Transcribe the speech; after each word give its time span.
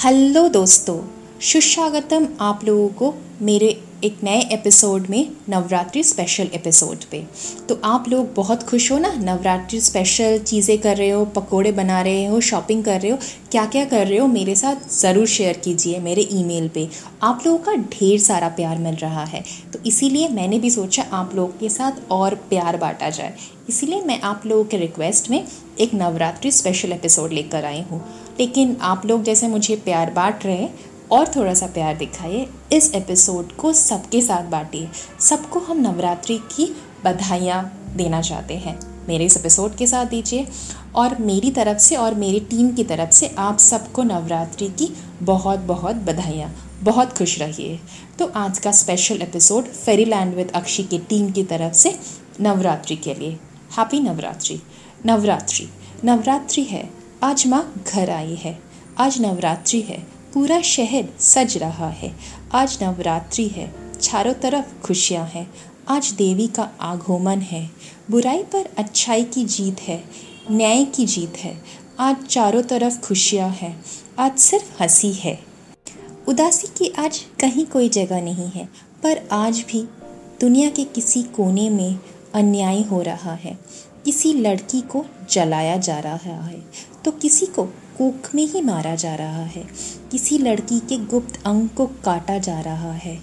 Hello 0.00 0.46
दोस्तों, 0.48 0.96
सुस्वागतम 1.40 2.26
आप 2.40 2.60
लोगों 2.64 2.88
को 2.88 3.12
मेरे 3.42 3.66
एक 4.04 4.16
नए 4.24 4.38
एपिसोड 4.52 5.06
में 5.10 5.32
नवरात्रि 5.48 6.02
स्पेशल 6.02 6.48
एपिसोड 6.54 7.04
पे। 7.10 7.22
तो 7.68 7.78
आप 7.84 8.08
लोग 8.08 8.32
बहुत 8.34 8.62
खुश 8.62 8.90
हो 8.92 8.98
ना? 8.98 9.12
नवरात्रि 9.14 9.80
स्पेशल 9.80 10.38
चीज़ें 10.38 10.78
कर 10.78 10.96
रहे 10.96 11.10
हो, 11.10 11.24
पकोड़े 11.26 11.72
बना 11.72 12.00
रहे 12.02 12.24
हो 12.26 12.40
शॉपिंग 12.40 12.84
कर 12.84 13.00
रहे 13.00 13.10
हो 13.10 13.18
क्या 13.50 13.64
क्या 13.66 13.84
कर 13.84 14.06
रहे 14.06 14.18
हो, 14.18 14.26
मेरे 14.26 14.54
साथ 14.54 14.88
ज़रूर 14.92 15.26
शेयर 15.26 15.60
कीजिए 15.64 15.98
मेरे 15.98 16.22
ईमेल 16.32 16.68
पे। 16.68 16.88
आप 17.22 17.42
लोगों 17.46 17.58
का 17.58 17.74
ढेर 17.90 18.18
सारा 18.20 18.48
प्यार 18.56 18.78
मिल 18.78 18.94
रहा 18.94 19.24
है। 19.24 19.44
तो 19.72 19.78
इसीलिए 19.86 20.28
मैंने 20.30 20.58
भी 20.58 20.70
सोचा 20.70 21.02
आप 21.12 21.34
लोगों 21.34 21.58
के 21.60 21.68
साथ 21.68 22.00
और 22.10 22.34
प्यार 22.50 22.76
बांटा 22.76 23.10
जाए। 23.10 23.34
इसीलिए 23.68 24.02
मैं 24.02 24.20
आप 24.22 24.46
लोगों 24.46 24.64
के 24.64 24.76
रिक्वेस्ट 24.76 25.30
में 25.30 25.44
एक 25.80 25.94
नवरात्रि 25.94 26.50
स्पेशल 26.52 26.92
एपिसोड 26.92 27.32
लेकर 27.32 27.64
आई 27.64 27.82
हूँ। 27.90 28.02
लेकिन 28.40 28.76
आप 28.80 29.06
लोग 29.06 29.22
जैसे 29.22 29.48
मुझे 29.48 29.76
प्यार 29.76 30.10
बांट 30.10 30.46
रहे 30.46 30.68
और 31.10 31.28
थोड़ा 31.28 31.54
सा 31.54 31.66
प्यार 31.66 31.96
दिखाइए, 31.96 32.48
इस 32.72 32.94
एपिसोड 32.94 33.52
को 33.52 33.72
सबके 33.72 34.20
साथ 34.20 34.50
बांटिए। 34.50 34.88
सबको 35.20 35.60
हम 35.60 35.80
नवरात्रि 35.80 36.38
की 36.56 36.76
बधाइयाँ 37.04 37.92
देना 37.96 38.20
चाहते 38.20 38.54
हैं। 38.54 39.06
मेरे 39.08 39.24
इस 39.24 39.36
एपिसोड 39.36 39.76
के 39.76 39.86
साथ 39.86 40.06
दीजिए 40.06 40.48
और 40.94 41.18
मेरी 41.18 41.50
तरफ़ 41.50 41.78
से 41.78 41.96
और 41.96 42.14
मेरी 42.14 42.40
टीम 42.40 42.70
की 42.70 42.84
तरफ़ 42.84 43.10
से 43.10 43.34
आप 43.38 43.58
सबको 43.58 44.02
नवरात्रि 44.02 44.68
की 44.68 44.96
बहुत 45.22 45.58
बहुत 45.58 45.96
बधाइयाँ। 45.96 46.78
बहुत 46.82 47.18
खुश 47.18 47.38
रहिए। 47.38 47.80
तो 48.18 48.26
आज 48.26 48.58
का 48.58 48.72
special 48.72 49.22
episode 49.22 49.64
fairy 49.64 50.04
land 50.04 50.34
with 50.34 50.50
Akshi 50.50 50.82
की 50.82 50.98
टीम 50.98 51.30
की 51.30 51.44
तरफ़ 51.44 51.74
से 51.74 52.00
नवरात्रि 52.40 52.96
के 52.96 53.14
लिए। 53.14 53.30
हैप्पी 53.78 54.00
नवरात्रि। 54.00 54.60
नवरात्रि। 55.06 55.68
नवरात्रि 56.04 56.62
है। 56.62 56.99
आज 57.22 57.46
माँ 57.46 57.84
घर 57.92 58.10
आई 58.10 58.34
है। 58.34 58.62
आज 58.98 59.20
नवरात्रि 59.20 59.80
है। 59.80 60.06
पूरा 60.34 60.60
शहर 60.60 61.08
सज 61.20 61.56
रहा 61.56 61.88
है। 61.88 62.16
आज 62.52 62.78
नवरात्रि 62.82 63.48
है। 63.48 63.92
चारों 64.00 64.34
तरफ़ 64.34 64.86
खुशियाँ 64.86 65.26
हैं। 65.26 65.54
आज 65.88 66.10
देवी 66.10 66.46
का 66.46 66.70
आगमन 66.80 67.38
है। 67.38 67.70
बुराई 68.10 68.42
पर 68.42 68.68
अच्छाई 68.78 69.24
की 69.24 69.44
जीत 69.44 69.80
है। 69.80 70.04
न्याय 70.50 70.84
की 70.84 71.06
जीत 71.06 71.32
है। 71.36 71.62
आज 71.98 72.16
चारों 72.26 72.62
तरफ़ 72.62 73.00
खुशियाँ 73.00 73.50
हैं। 73.50 73.84
आज 74.18 74.38
सिर्फ़ 74.38 74.82
हँसी 74.82 75.12
है। 75.12 75.40
उदासी 76.28 76.66
की 76.66 76.92
आज 76.98 77.18
कहीं 77.40 77.66
कोई 77.66 77.88
जगह 77.88 78.22
नहीं 78.22 78.50
है। 78.50 78.68
पर 79.02 79.28
आज 79.32 79.58
भी 79.58 79.88
दुनिया 80.40 80.70
के 80.70 80.84
किसी 80.84 81.22
कोने 81.22 81.70
में 81.70 81.98
अन्याय 82.34 82.82
हो 82.82 83.02
रहा 83.02 83.34
है। 83.34 83.58
किसी 84.04 84.32
लड़की 84.32 84.80
को 84.80 85.06
जलाया 85.30 85.76
जा 85.76 85.98
रहा 85.98 86.46
है। 86.46 86.89
तो 87.04 87.10
किसी 87.10 87.46
को 87.46 87.64
कोख 87.98 88.34
में 88.34 88.46
ही 88.46 88.60
मारा 88.60 88.94
जा 88.94 89.14
रहा 89.14 89.44
है। 89.44 89.64
किसी 90.10 90.38
लड़की 90.38 90.80
के 90.80 90.96
गुप्त 90.98 91.42
अंग 91.46 91.68
को 91.68 91.86
काटा 91.86 92.38
जा 92.38 92.60
रहा 92.60 92.92
है। 92.92 93.18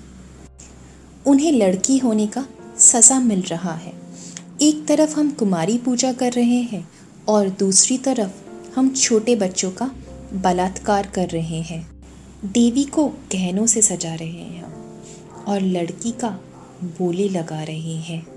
उन्हें 1.28 1.52
लड़की 1.52 1.98
होने 1.98 2.28
का 2.28 2.46
सज़ा 2.78 3.20
मिल 3.20 3.42
रहा 3.42 3.74
है। 3.74 3.94
एक 4.62 4.86
तरफ़ 4.88 5.20
हम 5.20 5.32
कुमारी 5.32 5.78
पूजा 5.78 6.14
कर 6.14 6.32
रहे 6.32 6.62
हैं 6.62 6.88
और 7.28 7.50
दूसरी 7.50 7.98
तरफ़ 7.98 8.32
हम 8.76 8.90
छोटे 8.90 9.36
बच्चों 9.36 9.72
का 9.72 9.92
बलात्कार 10.34 11.08
कर 11.08 11.30
रहे 11.30 11.62
हैं। 11.62 12.02
देवी 12.46 12.84
को 12.84 13.08
गहनों 13.08 13.66
से 13.66 13.82
सजा 13.82 14.16
रहे 14.16 14.30
हैं 14.30 14.74
और 15.46 15.62
लड़की 15.62 16.12
का 16.12 16.30
बोले 16.84 17.30
लगा 17.30 17.64
रहे 17.64 17.96
हैं। 17.96 18.28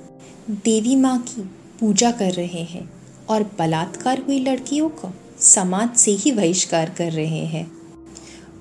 देवी 0.50 0.96
माँ 0.96 1.18
की 1.18 1.42
पूजा 1.80 2.10
कर 2.10 2.32
रहे 2.32 2.62
हैं 2.64 2.90
और 3.28 3.42
बलात्कार 3.58 4.22
हुई 4.22 4.38
लड़कियों 4.40 4.88
को 4.88 5.08
समाज 5.40 5.96
से 5.96 6.10
ही 6.10 6.32
बहिष्कार 6.32 6.90
कर 6.90 7.12
रहे 7.12 7.44
हैं। 7.46 7.70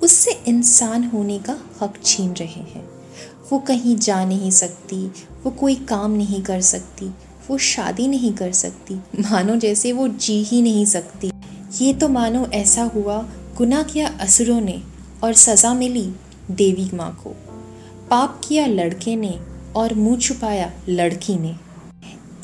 उससे 0.03 0.31
इंसान 0.47 1.03
होने 1.03 1.39
का 1.39 1.59
हक 1.81 1.93
छीन 2.05 2.31
रहे 2.33 2.61
हैं। 2.61 2.89
वो 3.51 3.59
कहीं 3.59 3.95
जा 3.95 4.25
नहीं 4.25 4.51
सकती, 4.51 5.07
वो 5.43 5.51
कोई 5.51 5.75
काम 5.75 6.11
नहीं 6.11 6.41
कर 6.43 6.61
सकती, 6.61 7.05
वो 7.49 7.57
शादी 7.57 8.07
नहीं 8.07 8.33
कर 8.33 8.51
सकती। 8.51 8.95
मानो 9.19 9.55
जैसे 9.55 9.91
वो 9.91 10.07
जी 10.07 10.43
ही 10.43 10.61
नहीं 10.61 10.85
सकती। 10.85 11.31
ये 11.81 11.93
तो 11.93 12.09
मानो 12.09 12.45
ऐसा 12.45 12.83
हुआ, 12.83 13.29
गुनाह 13.57 13.83
किया 13.83 14.07
असुरों 14.07 14.61
ने 14.61 14.81
और 15.23 15.33
सज़ा 15.33 15.73
मिली 15.73 16.11
देवी 16.51 16.89
माँ 16.93 17.21
को। 17.23 17.29
पाप 18.09 18.41
किया 18.47 18.67
लड़के 18.67 19.15
ने 19.15 19.39
और 19.75 19.93
मुँह 19.93 20.17
छुपाया 20.17 20.73
लड़की 20.89 21.35
ने। 21.35 21.55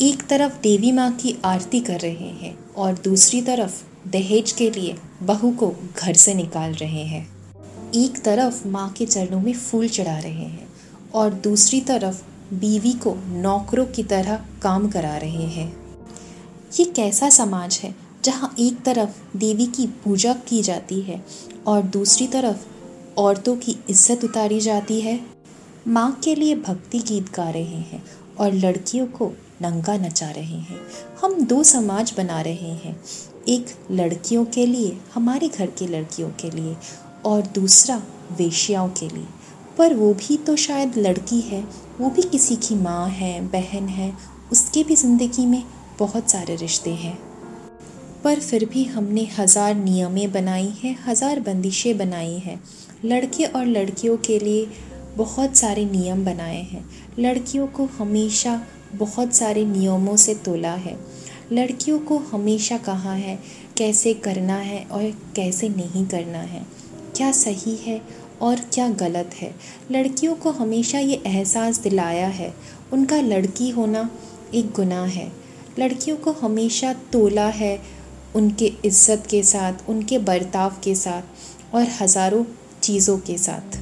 एक 0.01 0.27
तरफ़ 0.27 0.61
देवी 0.61 0.91
माँ 0.91 1.11
की 1.11 1.37
आरती 1.45 1.79
कर 1.79 1.99
रहे 1.99 2.29
हैं 2.41 2.57
और 2.73 2.93
दूसरी 2.93 3.41
तरफ़ 3.41 3.83
दहेज 4.05 4.51
के 4.51 4.69
लिए 4.69 4.95
बहू 5.23 5.51
को 5.51 5.71
घर 5.97 6.13
से 6.13 6.33
निकाल 6.33 6.73
रहे 6.73 7.03
हैं। 7.03 7.27
एक 7.95 8.21
तरफ़ 8.23 8.67
माँ 8.67 8.89
के 8.89 9.05
चरणों 9.05 9.39
में 9.39 9.53
फूल 9.53 9.87
चढ़ा 9.87 10.17
रहे 10.19 10.31
हैं 10.31 10.67
और 11.13 11.33
दूसरी 11.33 11.79
तरफ़ 11.81 12.21
बीवी 12.53 12.93
को 12.93 13.15
नौकरों 13.27 13.85
की 13.85 14.03
तरह 14.03 14.45
काम 14.61 14.87
करा 14.89 15.15
रहे 15.17 15.45
हैं। 15.47 15.67
ये 16.79 16.85
कैसा 16.85 17.29
समाज 17.29 17.79
है 17.83 17.93
जहाँ 18.23 18.53
एक 18.59 18.81
तरफ़ 18.81 19.37
देवी 19.37 19.65
की 19.67 19.87
पूजा 20.03 20.33
की 20.47 20.61
जाती 20.61 21.01
है 21.01 21.23
और 21.67 21.81
दूसरी 21.81 22.27
तरफ़ 22.27 22.65
औरतों 23.17 23.55
की 23.57 23.77
इज़्ज़त 23.89 24.23
उतारी 24.23 24.59
जाती 24.59 24.99
है? 25.01 25.19
माँ 25.87 26.11
के 26.23 26.35
लिए 26.35 26.55
भक्ति 26.57 26.99
गीत 26.99 27.31
गा 27.35 27.49
रहे 27.49 27.81
हैं 27.83 28.03
और 28.39 28.53
लड़कियों 28.53 29.07
को 29.07 29.31
नंगा 29.61 29.97
नचा 29.97 30.29
रहे 30.29 30.59
हैं। 30.61 30.79
हम 31.21 31.41
दो 31.41 31.63
समाज 31.63 32.13
बना 32.17 32.41
रहे 32.41 32.73
हैं। 32.75 32.95
एक 33.49 33.65
लड़कियों 33.91 34.45
के 34.45 34.65
लिए, 34.65 34.97
हमारे 35.13 35.47
घर 35.47 35.65
की 35.65 35.87
लड़कियों 35.87 36.29
के 36.29 36.49
लिए 36.49 36.75
और 37.25 37.41
दूसरा 37.41 38.01
वेश्याओं 38.37 38.89
के 38.89 39.09
लिए। 39.09 39.25
पर 39.77 39.93
वो 39.93 40.13
भी 40.13 40.37
तो 40.37 40.55
शायद 40.55 40.97
लड़की 40.97 41.39
है, 41.41 41.63
वो 41.99 42.09
भी 42.09 42.21
किसी 42.21 42.55
की 42.55 42.75
माँ 42.75 43.07
है, 43.09 43.41
बहन 43.41 43.87
है, 43.87 44.13
उसके 44.51 44.83
भी 44.83 44.95
ज़िंदगी 44.95 45.45
में 45.45 45.63
बहुत 45.99 46.29
सारे 46.29 46.55
रिश्ते 46.55 46.93
हैं। 46.93 47.17
पर 48.23 48.39
फिर 48.39 48.65
भी 48.65 48.83
हमने 48.83 49.27
हज़ार 49.39 49.75
नियमें 49.75 50.31
बनाई 50.31 50.73
हैं, 50.83 50.97
हज़ार 51.07 51.39
बंदिशें 51.39 51.97
बनाई 51.97 52.37
हैं। 52.37 52.61
लड़के 53.05 53.45
और 53.45 53.65
लड़कियों 53.65 54.17
के 54.17 54.39
लिए 54.39 54.67
बहुत 55.17 55.55
सारे 55.55 55.85
नियम 55.85 56.25
बनाए 56.25 56.61
हैं। 56.61 56.85
लड़कियों 57.19 57.67
को 57.67 57.85
हमेशा 57.85 58.61
बहुत 58.93 59.33
सारे 59.33 59.65
नियमों 59.65 60.15
से 60.15 60.35
तोला 60.35 60.73
है। 60.75 60.97
लड़कियों 61.51 61.99
को 61.99 62.17
हमेशा 62.17 62.77
कहा 62.77 63.13
है, 63.13 63.39
कैसे 63.77 64.13
करना 64.13 64.55
है 64.55 64.83
और 64.83 65.03
कैसे 65.35 65.69
नहीं 65.69 66.05
करना 66.07 66.37
है। 66.37 66.65
क्या 67.15 67.31
सही 67.31 67.75
है 67.75 68.01
और 68.41 68.61
क्या 68.73 68.89
गलत 68.89 69.35
है? 69.35 69.53
लड़कियों 69.91 70.35
को 70.35 70.51
हमेशा 70.51 70.99
ये 70.99 71.21
एहसास 71.25 71.79
दिलाया 71.79 72.27
है, 72.27 72.53
उनका 72.93 73.21
लड़की 73.21 73.69
होना 73.69 74.09
एक 74.53 74.71
गुनाह 74.71 75.05
है। 75.05 75.31
लड़कियों 75.79 76.17
को 76.17 76.31
हमेशा 76.31 76.93
तोला 76.93 77.47
है 77.47 77.79
उनके 78.35 78.71
इज़्ज़त 78.85 79.27
के 79.29 79.43
साथ, 79.43 79.89
उनके 79.89 80.17
बर्ताव 80.17 80.75
के 80.83 80.95
साथ 80.95 81.75
और 81.75 81.87
हज़ारों 82.01 82.43
चीज़ों 82.81 83.17
के 83.17 83.37
साथ। 83.37 83.77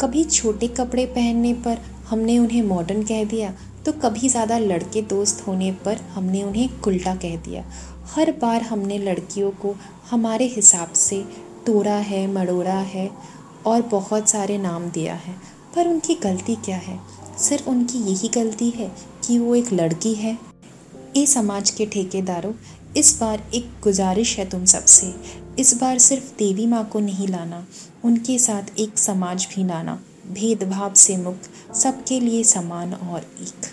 कभी 0.00 0.24
छोटे 0.24 0.68
कपड़े 0.68 1.06
पहनने 1.06 1.52
पर 1.54 1.78
हमने 2.08 2.38
उन्हें 2.38 2.62
मॉडर्न 2.62 3.02
कह 3.02 3.24
दिया 3.24 3.54
तो 3.86 3.92
कभी 3.92 4.28
ज़्यादा 4.28 4.58
लड़के 4.58 5.02
दोस्त 5.02 5.46
होने 5.46 5.70
पर 5.84 6.00
हमने 6.14 6.42
उन्हें 6.42 6.82
उल्टा 6.86 7.14
कह 7.14 7.36
दिया। 7.36 7.64
हर 8.14 8.30
बार 8.32 8.62
हमने 8.62 8.98
लड़कियों 8.98 9.50
को 9.50 9.74
हमारे 10.10 10.46
हिसाब 10.46 10.92
से 10.92 11.22
तोड़ा 11.66 11.96
है 11.96 12.26
मड़ोड़ा 12.26 12.78
है 12.86 13.10
और 13.66 13.82
बहुत 13.82 14.28
सारे 14.28 14.58
नाम 14.58 14.88
दिया 14.90 15.14
है। 15.14 15.34
पर 15.74 15.88
उनकी 15.88 16.14
गलती 16.14 16.54
क्या 16.54 16.76
है? 16.76 16.98
सिर्फ़ 17.38 17.68
उनकी 17.70 17.98
यही 18.00 18.28
गलती 18.28 18.70
है 18.70 18.90
कि 19.24 19.38
वो 19.38 19.54
एक 19.54 19.72
लड़की 19.72 20.14
है? 20.14 20.38
ए 21.16 21.24
समाज 21.26 21.70
के 21.70 21.86
ठेकेदारों, 21.86 22.52
इस 22.96 23.18
बार 23.20 23.42
एक 23.54 23.70
गुजारिश 23.82 24.38
है 24.38 24.48
तुम 24.50 24.64
सबसे। 24.64 25.14
इस 25.58 25.74
बार 25.80 25.98
सिर्फ़ 25.98 26.32
देवी 26.38 26.66
माँ 26.66 26.84
को 26.84 27.00
नहीं 27.00 27.28
लाना, 27.28 27.66
उनके 28.04 28.38
साथ 28.38 28.78
एक 28.78 28.98
समाज 28.98 29.48
भी 29.54 29.64
लाना। 29.64 29.98
भेदभाव 30.32 30.94
से 30.94 31.16
मुक्त, 31.16 31.50
सबके 31.74 32.20
लिए 32.20 32.42
समान 32.44 32.94
और 32.94 33.20
एक। 33.20 33.66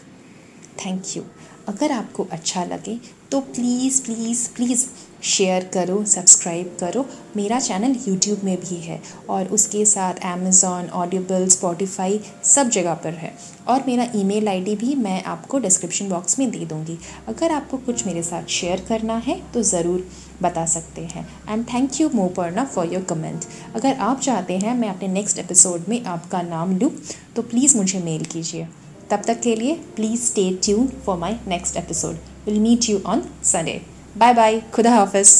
थैंक 0.85 1.15
यू 1.17 1.23
अगर 1.67 1.91
आपको 1.91 2.27
अच्छा 2.31 2.63
लगे 2.65 2.99
तो 3.31 3.39
प्लीज़ 3.39 4.01
प्लीज़ 4.03 4.47
प्लीज़ 4.55 4.85
शेयर 5.23 5.63
करो 5.73 6.03
सब्सक्राइब 6.05 6.77
करो। 6.79 7.05
मेरा 7.35 7.59
चैनल 7.59 7.95
यूट्यूब 8.07 8.43
में 8.43 8.55
भी 8.59 8.75
है 8.75 8.99
और 9.29 9.47
उसके 9.47 9.83
साथ 9.85 10.19
अमेज़ॉन 10.25 10.87
ऑडिबल 11.01 11.47
स्पॉटिफाई 11.47 12.19
सब 12.45 12.69
जगह 12.69 12.93
पर 13.03 13.13
है। 13.13 13.33
और 13.67 13.83
मेरा 13.87 14.07
ईमेल 14.15 14.47
आईडी 14.47 14.75
भी 14.75 14.95
मैं 14.95 15.21
आपको 15.25 15.59
डिस्क्रिप्शन 15.59 16.09
बॉक्स 16.09 16.39
में 16.39 16.49
दे 16.51 16.65
दूँगी। 16.65 16.97
अगर 17.27 17.51
आपको 17.51 17.77
कुछ 17.79 18.05
मेरे 18.05 18.23
साथ 18.23 18.47
शेयर 18.51 18.85
करना 18.89 19.17
है 19.17 19.39
तो 19.53 19.63
ज़रूर 19.65 20.07
बता 20.41 20.65
सकते 20.67 21.01
हैं। 21.05 21.27
And 21.49 21.65
thank 21.73 22.01
you 22.01 22.09
Moparna 22.15 22.65
for 22.65 22.93
your 22.93 23.03
comment 23.03 23.45
अगर 23.75 23.95
आप 23.99 24.19
चाहते 24.21 24.57
हैं 24.57 24.75
मैं 24.75 24.89
अपने 24.89 25.07
नेक्स्ट 25.09 25.39
एपिसोड 25.39 25.89
में 25.89 26.03
आपका 26.05 26.41
नाम 26.43 26.77
लूँ 26.79 26.91
तो 27.35 27.41
प्लीज़ 27.43 27.77
मुझे 27.77 27.99
मेल 28.01 28.25
कीजिए। 28.25 28.67
तब 29.10 29.22
तक 29.26 29.40
के 29.40 29.56
लिए 29.56 29.74
please 29.96 30.20
stay 30.22 30.50
tune 30.64 30.86
for 31.06 31.18
my 31.18 31.36
next 31.48 31.76
episode 31.76 32.16
will 32.46 32.60
meet 32.60 32.88
you 32.90 33.00
on 33.06 33.22
Sunday 33.44 33.80
bye 34.16 34.34
bye 34.34 34.60
खुदा 34.74 34.94
हाफिज़ 34.94 35.36